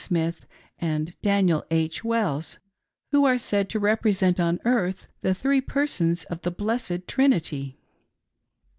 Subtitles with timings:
[0.03, 0.47] Smith,
[0.79, 2.03] and Daniel H.
[2.03, 2.57] Wells,—
[3.11, 7.77] who are said to represent on earth the three Persons of the Blessed Trinity